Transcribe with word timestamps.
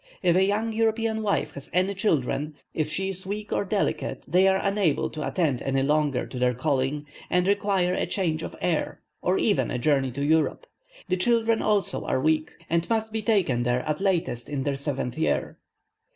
If 0.23 0.35
a 0.35 0.43
young 0.43 0.73
European 0.73 1.21
wife 1.21 1.53
has 1.53 1.69
any 1.73 1.93
children, 1.93 2.55
if 2.73 2.89
she 2.91 3.09
is 3.09 3.23
weak 3.23 3.53
or 3.53 3.63
delicate, 3.63 4.25
they 4.27 4.47
are 4.47 4.57
then 4.57 4.71
unable 4.73 5.11
to 5.11 5.27
attend 5.27 5.61
any 5.61 5.83
longer 5.83 6.25
to 6.25 6.39
their 6.39 6.55
calling, 6.55 7.05
and 7.29 7.47
require 7.47 7.93
a 7.93 8.07
change 8.07 8.41
of 8.41 8.55
air, 8.61 8.99
or 9.21 9.37
even 9.37 9.69
a 9.69 9.77
journey 9.77 10.09
to 10.13 10.25
Europe. 10.25 10.65
The 11.07 11.17
children 11.17 11.61
also 11.61 12.03
are 12.05 12.19
weak, 12.19 12.49
and 12.67 12.89
must 12.89 13.13
be 13.13 13.21
taken 13.21 13.61
there, 13.61 13.81
at 13.83 14.01
latest 14.01 14.49
in 14.49 14.63
their 14.63 14.75
seventh 14.75 15.19
year. 15.19 15.59